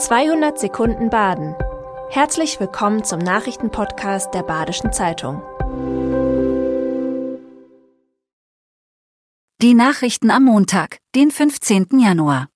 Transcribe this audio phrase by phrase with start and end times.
[0.00, 1.54] 200 Sekunden Baden.
[2.08, 5.42] Herzlich willkommen zum Nachrichtenpodcast der Badischen Zeitung.
[9.60, 12.00] Die Nachrichten am Montag, den 15.
[12.00, 12.48] Januar.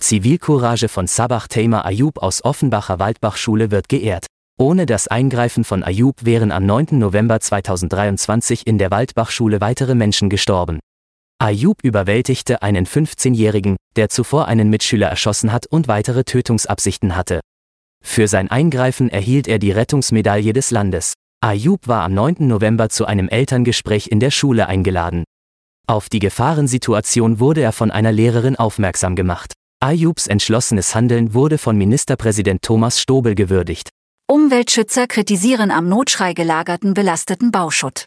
[0.00, 4.24] Zivilcourage von Sabach Tamer Ayub aus Offenbacher Waldbachschule wird geehrt.
[4.58, 6.86] Ohne das Eingreifen von Ayub wären am 9.
[6.92, 10.80] November 2023 in der Waldbachschule weitere Menschen gestorben.
[11.42, 17.40] Ayub überwältigte einen 15-Jährigen, der zuvor einen Mitschüler erschossen hat und weitere Tötungsabsichten hatte.
[18.00, 21.14] Für sein Eingreifen erhielt er die Rettungsmedaille des Landes.
[21.40, 22.46] Ayub war am 9.
[22.46, 25.24] November zu einem Elterngespräch in der Schule eingeladen.
[25.88, 29.52] Auf die Gefahrensituation wurde er von einer Lehrerin aufmerksam gemacht.
[29.80, 33.88] Ayubs entschlossenes Handeln wurde von Ministerpräsident Thomas Stobel gewürdigt.
[34.30, 38.06] Umweltschützer kritisieren am Notschrei gelagerten belasteten Bauschutt.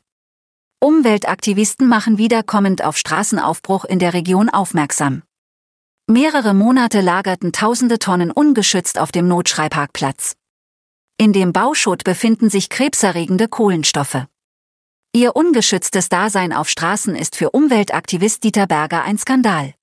[0.79, 5.23] Umweltaktivisten machen wiederkommend auf Straßenaufbruch in der Region aufmerksam.
[6.07, 10.35] Mehrere Monate lagerten tausende Tonnen ungeschützt auf dem Notschreiparkplatz.
[11.17, 14.25] In dem Bauschutt befinden sich krebserregende Kohlenstoffe.
[15.13, 19.73] Ihr ungeschütztes Dasein auf Straßen ist für Umweltaktivist Dieter Berger ein Skandal.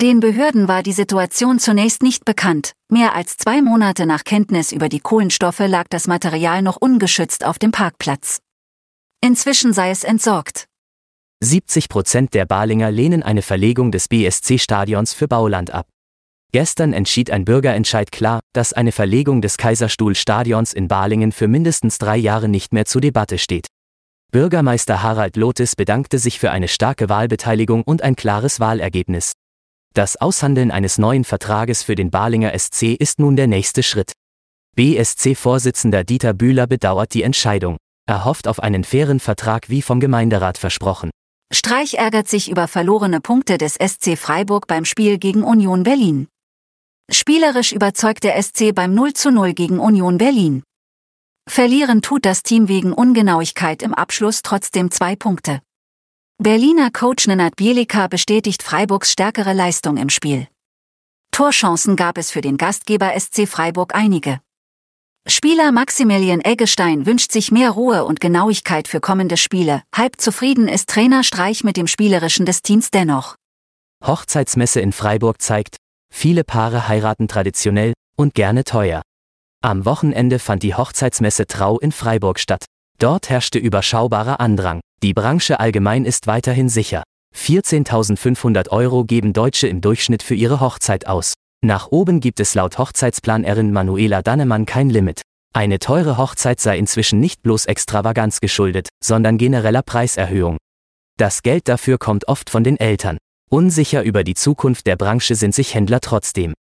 [0.00, 2.72] Den Behörden war die Situation zunächst nicht bekannt.
[2.90, 7.58] Mehr als zwei Monate nach Kenntnis über die Kohlenstoffe lag das Material noch ungeschützt auf
[7.58, 8.40] dem Parkplatz.
[9.20, 10.66] Inzwischen sei es entsorgt.
[11.42, 15.86] 70 Prozent der Balinger lehnen eine Verlegung des BSC-Stadions für Bauland ab.
[16.52, 22.16] Gestern entschied ein Bürgerentscheid klar, dass eine Verlegung des Kaiserstuhl-Stadions in Balingen für mindestens drei
[22.16, 23.66] Jahre nicht mehr zur Debatte steht.
[24.32, 29.32] Bürgermeister Harald Lotis bedankte sich für eine starke Wahlbeteiligung und ein klares Wahlergebnis.
[29.94, 34.12] Das Aushandeln eines neuen Vertrages für den Balinger SC ist nun der nächste Schritt.
[34.76, 37.78] BSC-Vorsitzender Dieter Bühler bedauert die Entscheidung.
[38.06, 41.10] Er hofft auf einen fairen Vertrag wie vom Gemeinderat versprochen.
[41.52, 46.28] Streich ärgert sich über verlorene Punkte des SC Freiburg beim Spiel gegen Union Berlin.
[47.10, 50.62] Spielerisch überzeugt der SC beim 0 zu 0 gegen Union Berlin.
[51.48, 55.60] Verlieren tut das Team wegen Ungenauigkeit im Abschluss trotzdem zwei Punkte.
[56.38, 60.48] Berliner Coach Nenad Bielika bestätigt Freiburgs stärkere Leistung im Spiel.
[61.30, 64.40] Torchancen gab es für den Gastgeber SC Freiburg einige.
[65.28, 69.82] Spieler Maximilian Eggestein wünscht sich mehr Ruhe und Genauigkeit für kommende Spiele.
[69.92, 73.34] Halb zufrieden ist Trainer Streich mit dem Spielerischen des Teams dennoch.
[74.06, 75.78] Hochzeitsmesse in Freiburg zeigt,
[76.14, 79.02] viele Paare heiraten traditionell und gerne teuer.
[79.64, 82.64] Am Wochenende fand die Hochzeitsmesse Trau in Freiburg statt.
[83.00, 84.80] Dort herrschte überschaubarer Andrang.
[85.02, 87.02] Die Branche allgemein ist weiterhin sicher.
[87.36, 91.34] 14.500 Euro geben Deutsche im Durchschnitt für ihre Hochzeit aus.
[91.64, 95.22] Nach oben gibt es laut Hochzeitsplanerin Manuela Dannemann kein Limit.
[95.54, 100.58] Eine teure Hochzeit sei inzwischen nicht bloß Extravaganz geschuldet, sondern genereller Preiserhöhung.
[101.18, 103.16] Das Geld dafür kommt oft von den Eltern.
[103.50, 106.52] Unsicher über die Zukunft der Branche sind sich Händler trotzdem.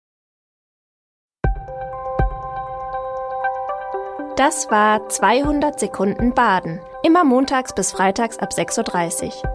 [4.37, 6.79] Das war 200 Sekunden Baden.
[7.03, 9.54] Immer montags bis freitags ab 6.30 Uhr.